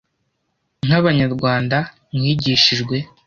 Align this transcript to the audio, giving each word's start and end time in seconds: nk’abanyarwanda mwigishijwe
nk’abanyarwanda 0.85 1.77
mwigishijwe 2.15 2.95